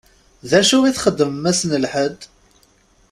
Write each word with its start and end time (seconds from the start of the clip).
D 0.49 0.51
acu 0.59 0.77
i 0.85 0.91
txeddmem 0.95 1.45
ass 1.49 1.61
n 1.65 1.71
lḥedd? 1.83 2.19